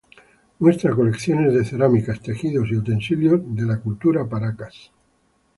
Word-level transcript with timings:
Muestra 0.57 0.95
colecciones 0.95 1.53
de 1.53 1.63
cerámicas, 1.63 2.19
tejidos 2.21 2.67
y 2.71 2.75
utensilios 2.77 3.39
de 3.53 3.65
la 3.67 3.79
Cultura 3.81 4.27
Paracas. 4.27 4.91